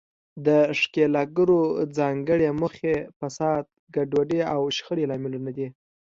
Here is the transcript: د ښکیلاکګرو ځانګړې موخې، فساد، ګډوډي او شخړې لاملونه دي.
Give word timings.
د 0.45 0.47
ښکیلاکګرو 0.79 1.61
ځانګړې 1.97 2.47
موخې، 2.59 2.95
فساد، 3.17 3.63
ګډوډي 3.95 4.41
او 4.53 4.61
شخړې 4.75 5.05
لاملونه 5.11 5.49
دي. 5.57 5.67